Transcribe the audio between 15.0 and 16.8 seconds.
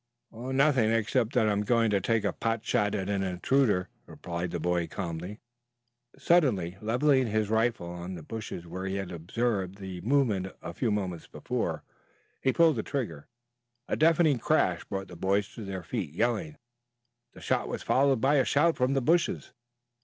the boys to their feet, yelling.